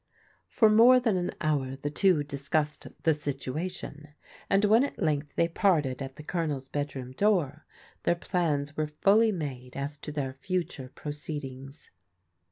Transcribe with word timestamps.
For 0.49 0.67
more 0.67 0.99
than 0.99 1.15
an 1.15 1.29
hour 1.41 1.75
the 1.75 1.91
two 1.91 2.23
discussed 2.23 2.87
the 3.03 3.13
situation, 3.13 4.15
and 4.49 4.65
when 4.65 4.83
at 4.83 4.99
length 4.99 5.35
they 5.35 5.47
parted 5.47 6.01
at 6.01 6.15
the 6.15 6.23
Colonel's 6.23 6.67
bedroom 6.67 7.11
door, 7.11 7.67
their 8.01 8.15
plans 8.15 8.75
were 8.75 8.87
fully 8.87 9.31
made 9.31 9.77
as 9.77 9.97
to 9.97 10.11
their 10.11 10.33
future 10.33 10.91
pro 10.95 11.11
ceedings. 11.11 11.91